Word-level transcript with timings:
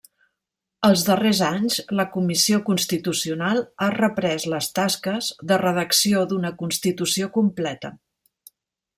Els 0.87 1.01
darrers 1.07 1.41
anys, 1.47 1.75
la 1.99 2.05
comissió 2.15 2.59
constitucional 2.69 3.61
ha 3.83 3.89
reprès 3.95 4.47
les 4.53 4.69
tasques 4.79 5.27
de 5.51 5.59
redacció 5.63 6.23
d'una 6.33 6.51
constitució 6.63 7.29
completa. 7.37 7.93